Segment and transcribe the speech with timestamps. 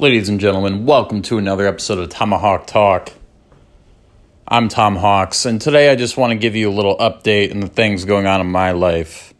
[0.00, 3.12] Ladies and gentlemen, welcome to another episode of Tomahawk Talk.
[4.48, 7.60] I'm Tom Hawks, and today I just want to give you a little update on
[7.60, 9.34] the things going on in my life.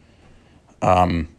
[0.79, 1.29] Um,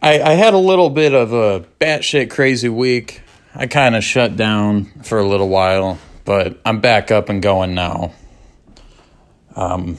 [0.00, 3.20] I, I had a little bit of a batshit crazy week.
[3.52, 7.74] I kind of shut down for a little while, but I'm back up and going
[7.74, 8.12] now.
[9.56, 9.98] Um,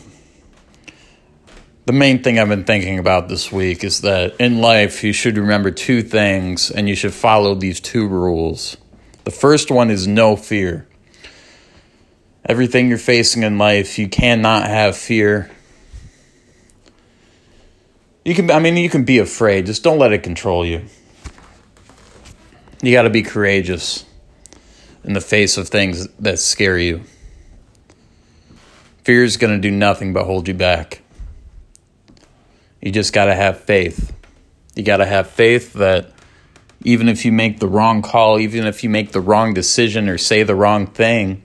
[1.88, 5.38] the main thing I've been thinking about this week is that in life you should
[5.38, 8.76] remember two things and you should follow these two rules.
[9.24, 10.86] The first one is no fear.
[12.44, 15.50] Everything you're facing in life, you cannot have fear.
[18.26, 20.84] You can I mean you can be afraid, just don't let it control you.
[22.82, 24.04] You got to be courageous
[25.06, 27.04] in the face of things that scare you.
[29.06, 31.02] Fear is going to do nothing but hold you back.
[32.82, 34.14] You just got to have faith.
[34.76, 36.12] You got to have faith that
[36.84, 40.18] even if you make the wrong call, even if you make the wrong decision or
[40.18, 41.44] say the wrong thing,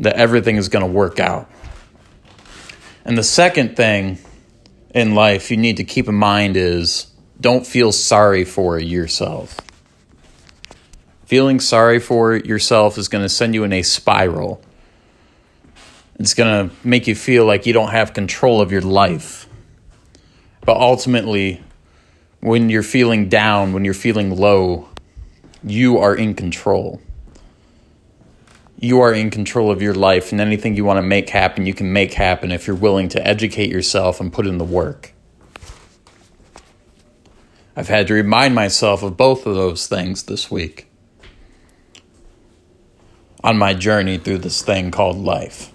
[0.00, 1.48] that everything is going to work out.
[3.04, 4.18] And the second thing
[4.94, 7.06] in life you need to keep in mind is
[7.40, 9.60] don't feel sorry for yourself.
[11.26, 14.62] Feeling sorry for yourself is going to send you in a spiral.
[16.18, 19.43] It's going to make you feel like you don't have control of your life.
[20.64, 21.62] But ultimately,
[22.40, 24.88] when you're feeling down, when you're feeling low,
[25.62, 27.00] you are in control.
[28.78, 31.74] You are in control of your life, and anything you want to make happen, you
[31.74, 35.12] can make happen if you're willing to educate yourself and put in the work.
[37.76, 40.86] I've had to remind myself of both of those things this week
[43.42, 45.73] on my journey through this thing called life.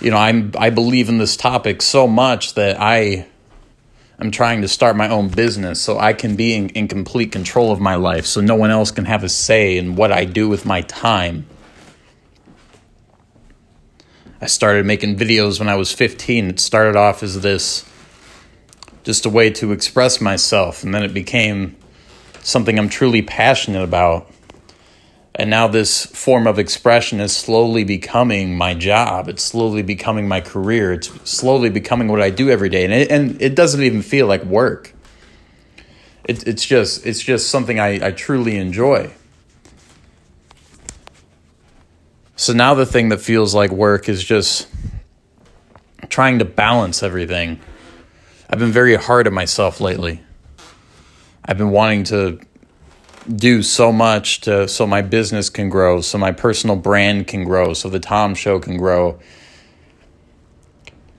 [0.00, 3.26] You know, I'm I believe in this topic so much that I
[4.20, 7.72] am trying to start my own business so I can be in, in complete control
[7.72, 10.48] of my life so no one else can have a say in what I do
[10.48, 11.46] with my time.
[14.40, 16.50] I started making videos when I was 15.
[16.50, 17.84] It started off as this
[19.02, 21.76] just a way to express myself and then it became
[22.40, 24.30] something I'm truly passionate about
[25.38, 29.28] and now this form of expression is slowly becoming my job.
[29.28, 30.92] It's slowly becoming my career.
[30.92, 32.84] It's slowly becoming what I do every day.
[32.84, 34.92] And it, and it doesn't even feel like work.
[36.24, 39.12] It, it's just it's just something I, I truly enjoy.
[42.34, 44.66] So now the thing that feels like work is just
[46.08, 47.60] trying to balance everything.
[48.50, 50.20] I've been very hard on myself lately.
[51.44, 52.40] I've been wanting to
[53.34, 57.74] do so much to so my business can grow, so my personal brand can grow,
[57.74, 59.18] so the Tom show can grow.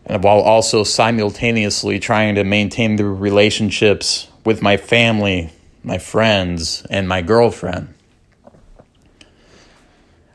[0.06, 5.52] And while also simultaneously trying to maintain the relationships with my family,
[5.84, 7.94] my friends, and my girlfriend.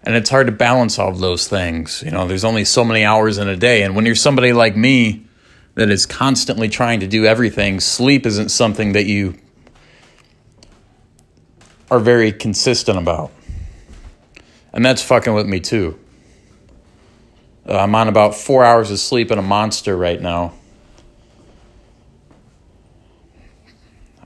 [0.04, 2.02] And it's hard to balance all of those things.
[2.04, 3.82] You know, there's only so many hours in a day.
[3.82, 5.24] And when you're somebody like me
[5.74, 9.34] that is constantly trying to do everything, sleep isn't something that you
[11.94, 13.30] are very consistent about.
[14.72, 15.98] And that's fucking with me too.
[17.68, 20.54] Uh, I'm on about four hours of sleep and a monster right now.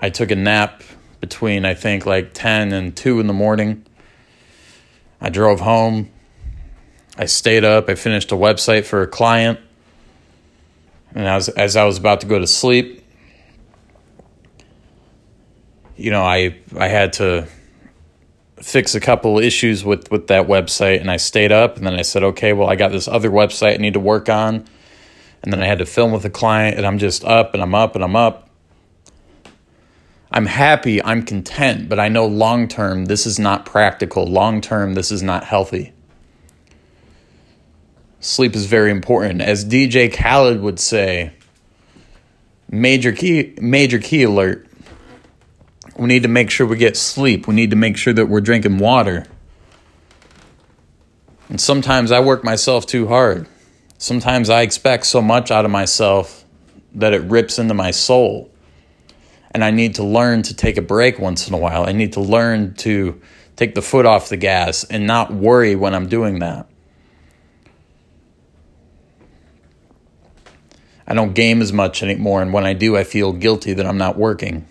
[0.00, 0.82] I took a nap
[1.20, 3.84] between, I think, like 10 and 2 in the morning.
[5.20, 6.10] I drove home.
[7.18, 7.90] I stayed up.
[7.90, 9.60] I finished a website for a client.
[11.14, 13.04] And as, as I was about to go to sleep,
[15.96, 17.48] you know, I I had to
[18.62, 22.02] fix a couple issues with with that website and I stayed up and then I
[22.02, 24.64] said, "Okay, well, I got this other website I need to work on."
[25.42, 27.74] And then I had to film with a client and I'm just up and I'm
[27.74, 28.48] up and I'm up.
[30.30, 34.26] I'm happy, I'm content, but I know long term this is not practical.
[34.26, 35.92] Long term this is not healthy.
[38.20, 39.40] Sleep is very important.
[39.40, 41.32] As DJ Khaled would say,
[42.70, 44.67] major key major key alert
[45.98, 47.48] we need to make sure we get sleep.
[47.48, 49.26] We need to make sure that we're drinking water.
[51.48, 53.48] And sometimes I work myself too hard.
[53.98, 56.44] Sometimes I expect so much out of myself
[56.94, 58.50] that it rips into my soul.
[59.50, 61.84] And I need to learn to take a break once in a while.
[61.84, 63.20] I need to learn to
[63.56, 66.68] take the foot off the gas and not worry when I'm doing that.
[71.08, 73.96] I don't game as much anymore, and when I do, I feel guilty that I'm
[73.96, 74.68] not working.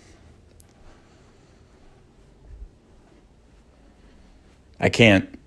[4.80, 5.38] I can't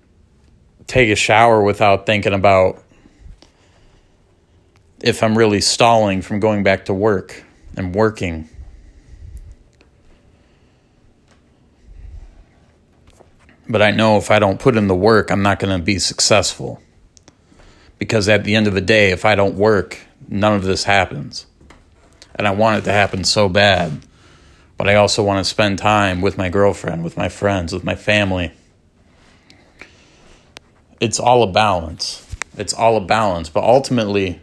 [0.87, 2.83] take a shower without thinking about
[5.01, 7.43] if I'm really stalling from going back to work
[7.75, 8.49] and working.
[13.67, 15.97] But I know if I don't put in the work, I'm not going to be
[15.97, 16.81] successful.
[17.97, 19.97] Because at the end of the day, if I don't work,
[20.27, 21.45] none of this happens.
[22.35, 24.01] And I want it to happen so bad.
[24.77, 27.95] But I also want to spend time with my girlfriend, with my friends, with my
[27.95, 28.51] family.
[31.01, 32.25] It's all a balance.
[32.55, 33.49] It's all a balance.
[33.49, 34.39] But ultimately,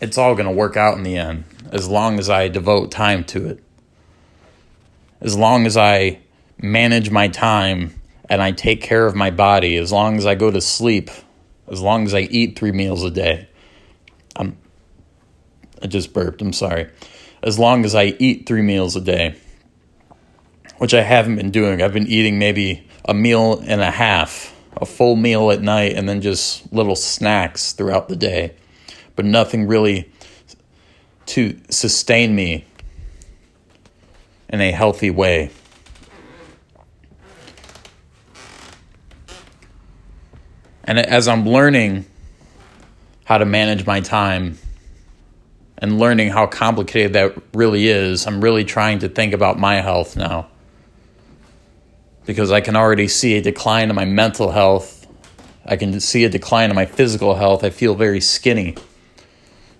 [0.00, 3.24] it's all going to work out in the end as long as I devote time
[3.24, 3.62] to it.
[5.20, 6.20] As long as I
[6.60, 10.50] manage my time and I take care of my body, as long as I go
[10.50, 11.10] to sleep,
[11.70, 13.48] as long as I eat three meals a day.
[14.34, 14.56] I'm,
[15.82, 16.88] I just burped, I'm sorry.
[17.42, 19.36] As long as I eat three meals a day,
[20.78, 21.82] which I haven't been doing.
[21.82, 26.08] I've been eating maybe a meal and a half, a full meal at night, and
[26.08, 28.54] then just little snacks throughout the day
[29.16, 30.08] but nothing really
[31.24, 32.64] to sustain me
[34.48, 35.50] in a healthy way.
[40.84, 42.04] And as I'm learning
[43.24, 44.56] how to manage my time
[45.78, 50.16] and learning how complicated that really is, I'm really trying to think about my health
[50.16, 50.46] now.
[52.26, 55.06] Because I can already see a decline in my mental health.
[55.64, 57.64] I can see a decline in my physical health.
[57.64, 58.76] I feel very skinny.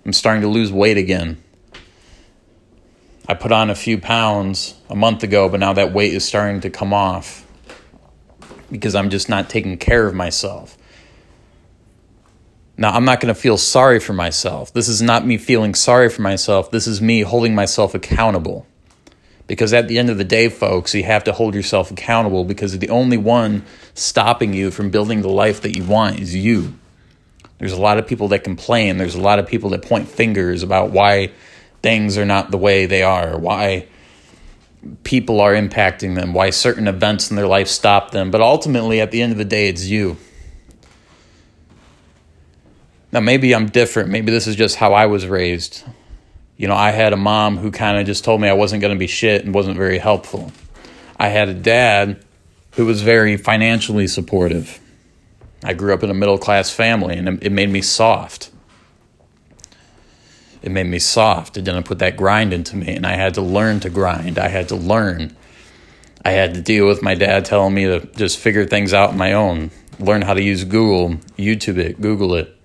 [0.05, 1.43] I'm starting to lose weight again.
[3.27, 6.61] I put on a few pounds a month ago, but now that weight is starting
[6.61, 7.45] to come off
[8.71, 10.77] because I'm just not taking care of myself.
[12.77, 14.71] Now, I'm not going to feel sorry for myself.
[14.71, 16.69] This is not me feeling sorry for myself.
[16.69, 18.67] This is me holding myself accountable.
[19.47, 22.77] Because at the end of the day, folks, you have to hold yourself accountable because
[22.77, 23.63] the only one
[23.93, 26.73] stopping you from building the life that you want is you.
[27.57, 28.97] There's a lot of people that complain.
[28.97, 31.31] There's a lot of people that point fingers about why
[31.81, 33.87] things are not the way they are, why
[35.03, 38.29] people are impacting them, why certain events in their life stop them.
[38.29, 40.17] But ultimately, at the end of the day, it's you.
[43.11, 44.09] Now, maybe I'm different.
[44.09, 45.83] Maybe this is just how I was raised.
[46.57, 48.93] You know, I had a mom who kind of just told me I wasn't going
[48.93, 50.51] to be shit and wasn't very helpful.
[51.17, 52.23] I had a dad
[52.71, 54.79] who was very financially supportive.
[55.63, 58.51] I grew up in a middle class family and it made me soft.
[60.61, 61.57] It made me soft.
[61.57, 64.39] It didn't put that grind into me, and I had to learn to grind.
[64.39, 65.37] I had to learn.
[66.25, 69.17] I had to deal with my dad telling me to just figure things out on
[69.17, 72.56] my own, learn how to use Google, YouTube it, Google it.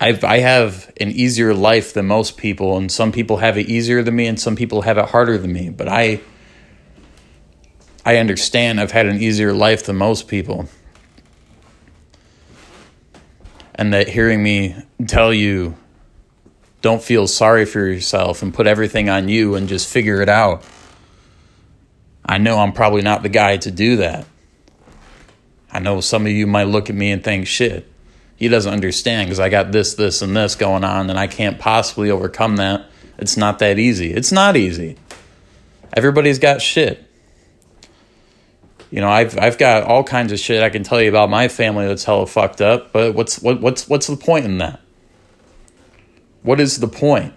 [0.00, 4.02] I've, I have an easier life than most people, and some people have it easier
[4.02, 5.70] than me, and some people have it harder than me.
[5.70, 6.20] But I
[8.08, 10.66] I understand I've had an easier life than most people.
[13.74, 15.76] And that hearing me tell you,
[16.80, 20.64] don't feel sorry for yourself and put everything on you and just figure it out.
[22.24, 24.26] I know I'm probably not the guy to do that.
[25.70, 27.86] I know some of you might look at me and think, shit,
[28.38, 31.58] he doesn't understand because I got this, this, and this going on, and I can't
[31.58, 32.86] possibly overcome that.
[33.18, 34.12] It's not that easy.
[34.12, 34.96] It's not easy.
[35.92, 37.04] Everybody's got shit.
[38.92, 41.48] You know, I've I've got all kinds of shit I can tell you about my
[41.48, 44.80] family that's hella fucked up, but what's what what's what's the point in that?
[46.42, 47.34] What is the point?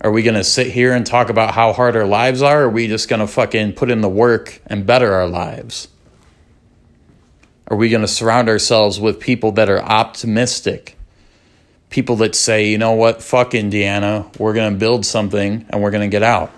[0.00, 2.68] Are we gonna sit here and talk about how hard our lives are, or are
[2.68, 5.86] we just gonna fucking put in the work and better our lives?
[7.70, 10.98] Are we gonna surround ourselves with people that are optimistic?
[11.88, 16.08] People that say, you know what, fuck Indiana, we're gonna build something and we're gonna
[16.08, 16.50] get out.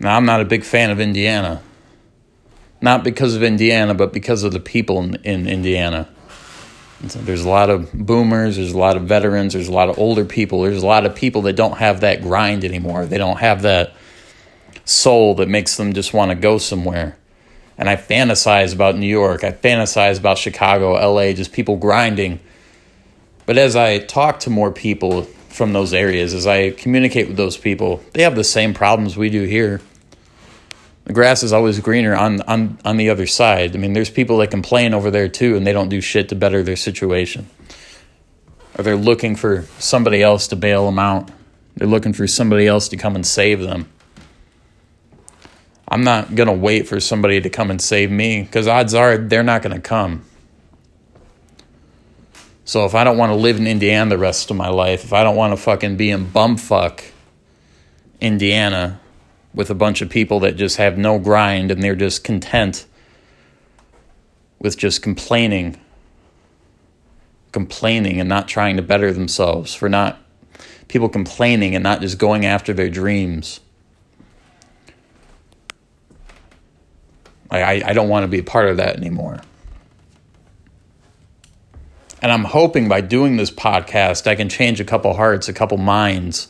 [0.00, 1.62] Now, I'm not a big fan of Indiana.
[2.80, 6.08] Not because of Indiana, but because of the people in, in Indiana.
[7.08, 9.98] So there's a lot of boomers, there's a lot of veterans, there's a lot of
[9.98, 13.04] older people, there's a lot of people that don't have that grind anymore.
[13.04, 13.95] They don't have that
[14.86, 17.18] soul that makes them just want to go somewhere.
[17.76, 22.40] And I fantasize about New York, I fantasize about Chicago, LA, just people grinding.
[23.44, 27.56] But as I talk to more people, from those areas as I communicate with those
[27.56, 28.02] people.
[28.12, 29.80] They have the same problems we do here.
[31.04, 33.74] The grass is always greener on, on, on the other side.
[33.74, 36.34] I mean, there's people that complain over there too, and they don't do shit to
[36.34, 37.48] better their situation.
[38.76, 41.30] Or they're looking for somebody else to bail them out.
[41.76, 43.88] They're looking for somebody else to come and save them.
[45.88, 49.16] I'm not going to wait for somebody to come and save me because odds are
[49.16, 50.24] they're not going to come.
[52.64, 55.12] So if I don't want to live in Indiana the rest of my life, if
[55.12, 57.04] I don't want to fucking be in bumfuck
[58.20, 58.98] Indiana,
[59.56, 62.86] with a bunch of people that just have no grind and they're just content
[64.60, 65.80] with just complaining
[67.52, 70.18] complaining and not trying to better themselves for not
[70.88, 73.60] people complaining and not just going after their dreams
[77.50, 79.40] I, I don't want to be a part of that anymore.
[82.22, 85.78] And I'm hoping by doing this podcast, I can change a couple hearts, a couple
[85.78, 86.48] minds,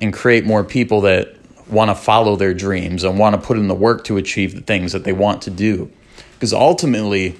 [0.00, 1.36] and create more people that
[1.68, 4.60] want to follow their dreams and want to put in the work to achieve the
[4.60, 5.90] things that they want to do.
[6.34, 7.36] Because ultimately,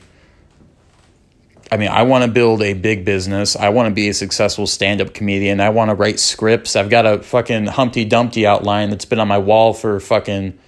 [1.70, 3.56] I mean, I want to build a big business.
[3.56, 5.60] I want to be a successful stand up comedian.
[5.60, 6.76] I want to write scripts.
[6.76, 10.58] I've got a fucking Humpty Dumpty outline that's been on my wall for fucking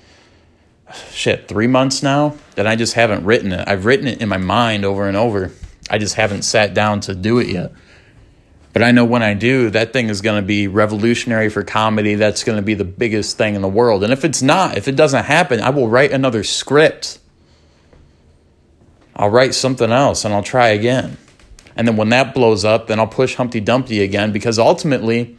[1.12, 3.68] shit, three months now that I just haven't written it.
[3.68, 5.52] I've written it in my mind over and over.
[5.90, 7.72] I just haven't sat down to do it yet.
[8.72, 12.14] But I know when I do, that thing is going to be revolutionary for comedy.
[12.14, 14.04] That's going to be the biggest thing in the world.
[14.04, 17.18] And if it's not, if it doesn't happen, I will write another script.
[19.16, 21.16] I'll write something else and I'll try again.
[21.74, 25.38] And then when that blows up, then I'll push Humpty Dumpty again because ultimately,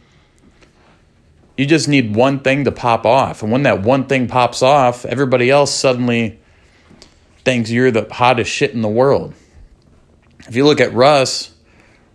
[1.60, 3.42] you just need one thing to pop off.
[3.42, 6.38] And when that one thing pops off, everybody else suddenly
[7.44, 9.34] thinks you're the hottest shit in the world.
[10.48, 11.52] If you look at Russ,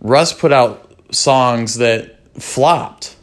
[0.00, 3.14] Russ put out songs that flopped.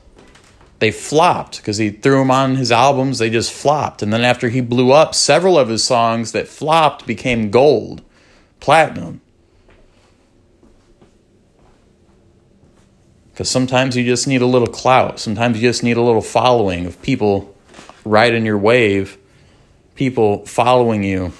[0.79, 4.01] They flopped because he threw them on his albums, they just flopped.
[4.01, 8.01] And then after he blew up, several of his songs that flopped became gold,
[8.61, 9.19] platinum.
[13.33, 15.19] Because sometimes you just need a little clout.
[15.19, 17.55] Sometimes you just need a little following of people
[18.05, 19.17] riding your wave,
[19.95, 21.33] people following you.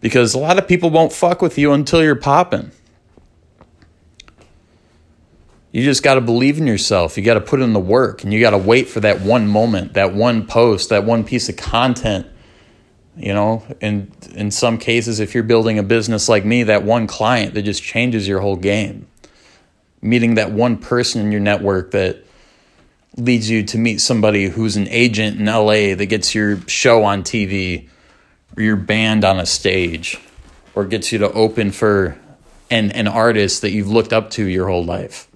[0.00, 2.70] Because a lot of people won't fuck with you until you're popping.
[5.72, 7.16] You just got to believe in yourself.
[7.18, 9.48] You got to put in the work and you got to wait for that one
[9.48, 12.28] moment, that one post, that one piece of content
[13.20, 17.06] you know and in some cases if you're building a business like me that one
[17.06, 19.06] client that just changes your whole game
[20.02, 22.24] meeting that one person in your network that
[23.16, 27.22] leads you to meet somebody who's an agent in LA that gets your show on
[27.22, 27.88] TV
[28.56, 30.18] or your band on a stage
[30.74, 32.18] or gets you to open for
[32.70, 35.28] an, an artist that you've looked up to your whole life.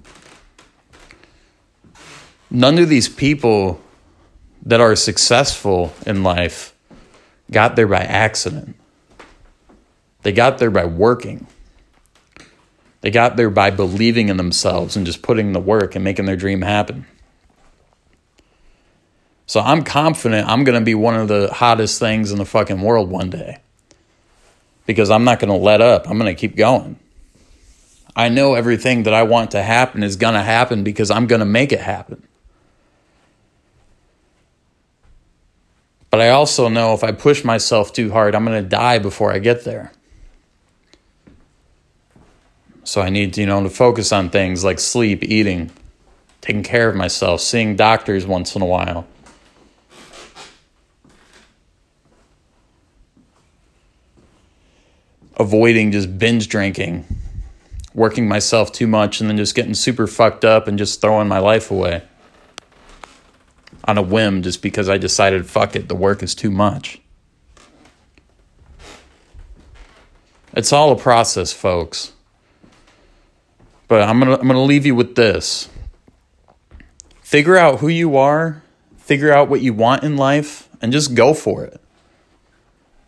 [2.50, 3.80] None of these people
[4.64, 6.73] that are successful in life
[7.50, 8.76] got there by accident.
[10.22, 11.46] They got there by working.
[13.02, 16.36] They got there by believing in themselves and just putting the work and making their
[16.36, 17.06] dream happen.
[19.46, 22.80] So I'm confident I'm going to be one of the hottest things in the fucking
[22.80, 23.58] world one day.
[24.86, 26.08] Because I'm not going to let up.
[26.08, 26.98] I'm going to keep going.
[28.16, 31.40] I know everything that I want to happen is going to happen because I'm going
[31.40, 32.26] to make it happen.
[36.14, 39.32] But I also know if I push myself too hard, I'm going to die before
[39.32, 39.90] I get there.
[42.84, 45.72] So I need, you know, to focus on things like sleep, eating,
[46.40, 49.08] taking care of myself, seeing doctors once in a while.
[55.36, 57.06] Avoiding just binge drinking,
[57.92, 61.40] working myself too much, and then just getting super fucked up and just throwing my
[61.40, 62.04] life away
[63.84, 67.00] on a whim just because I decided, fuck it, the work is too much.
[70.54, 72.12] It's all a process, folks.
[73.88, 75.68] But I'm going to I'm going to leave you with this.
[77.20, 78.62] Figure out who you are,
[78.96, 81.80] figure out what you want in life and just go for it.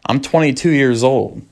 [0.04, 1.42] I'm 22 years old.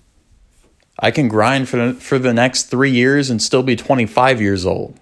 [0.99, 4.64] I can grind for the, for the next 3 years and still be 25 years
[4.66, 4.99] old.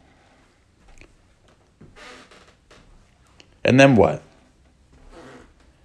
[3.65, 4.23] And then what?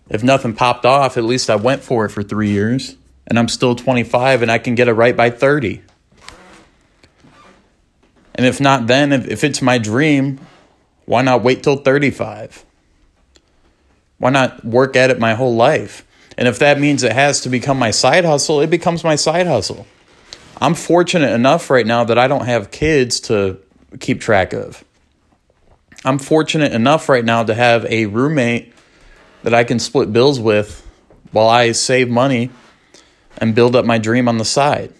[0.10, 2.96] If nothing popped off, at least I went for it for three years.
[3.28, 5.82] And I'm still 25 and I can get it right by 30.
[8.36, 10.40] And if not then, if, if it's my dream,
[11.06, 12.64] why not wait till 35?
[14.20, 16.06] Why not work at it my whole life?
[16.38, 19.48] And if that means it has to become my side hustle, it becomes my side
[19.48, 19.88] hustle.
[20.62, 23.60] I'm fortunate enough right now that I don't have kids to
[24.00, 24.84] keep track of.
[26.06, 28.74] I'm fortunate enough right now to have a roommate
[29.44, 30.86] that I can split bills with
[31.32, 32.50] while I save money
[33.38, 34.94] and build up my dream on the side.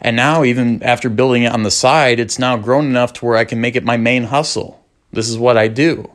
[0.00, 3.36] And now, even after building it on the side, it's now grown enough to where
[3.36, 4.84] I can make it my main hustle.
[5.10, 6.10] This is what I do.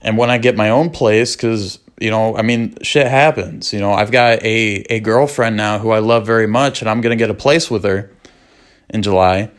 [0.00, 3.72] And when I get my own place, because you know, I mean, shit happens.
[3.72, 7.00] You know, I've got a, a girlfriend now who I love very much, and I'm
[7.00, 8.10] going to get a place with her
[8.90, 9.50] in July.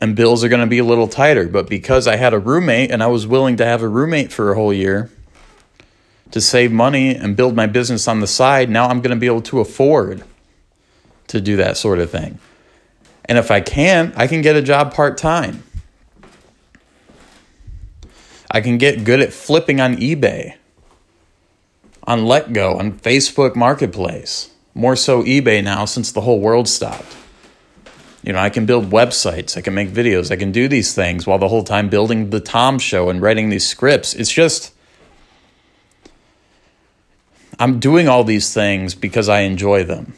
[0.00, 1.48] And bills are going to be a little tighter.
[1.48, 4.52] But because I had a roommate and I was willing to have a roommate for
[4.52, 5.10] a whole year
[6.30, 9.26] to save money and build my business on the side, now I'm going to be
[9.26, 10.22] able to afford
[11.28, 12.38] to do that sort of thing.
[13.24, 15.64] And if I can, I can get a job part time.
[18.50, 20.54] I can get good at flipping on eBay,
[22.04, 24.50] on Letgo, on Facebook Marketplace.
[24.74, 27.16] More so eBay now since the whole world stopped.
[28.22, 31.26] You know, I can build websites, I can make videos, I can do these things
[31.26, 34.14] while the whole time building the Tom show and writing these scripts.
[34.14, 34.72] It's just
[37.58, 40.14] I'm doing all these things because I enjoy them.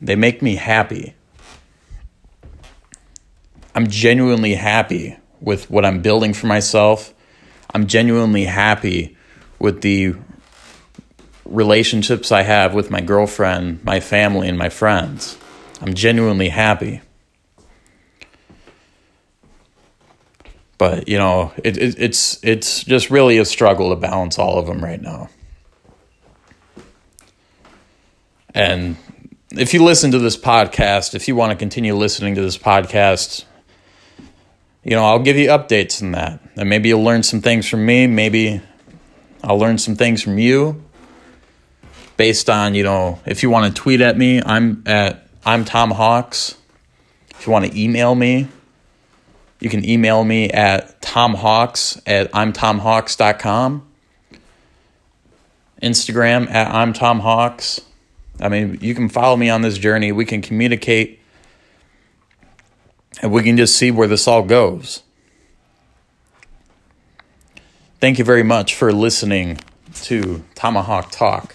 [0.00, 1.14] They make me happy.
[3.74, 7.12] I'm genuinely happy with what I'm building for myself.
[7.74, 9.16] I'm genuinely happy
[9.58, 10.14] with the
[11.48, 15.36] relationships I have with my girlfriend, my family, and my friends.
[15.80, 17.02] I'm genuinely happy.
[20.78, 24.66] But, you know, it, it, it's, it's just really a struggle to balance all of
[24.66, 25.30] them right now.
[28.54, 28.96] And
[29.52, 33.44] if you listen to this podcast, if you want to continue listening to this podcast,
[34.82, 36.40] you know, I'll give you updates in that.
[36.56, 38.06] And maybe you'll learn some things from me.
[38.06, 38.60] Maybe
[39.42, 40.82] I'll learn some things from you
[42.16, 45.90] based on, you know, if you want to tweet at me, I'm at I'm Tom
[45.90, 46.56] Hawks.
[47.30, 48.48] If you want to email me,
[49.60, 53.86] you can email me at tomhawks at imtomhawks.com.
[55.82, 57.80] Instagram at I'm Tom Hawks.
[58.40, 60.12] I mean, you can follow me on this journey.
[60.12, 61.20] We can communicate
[63.22, 65.02] and we can just see where this all goes.
[68.00, 69.58] Thank you very much for listening
[70.02, 71.54] to Tomahawk Talk.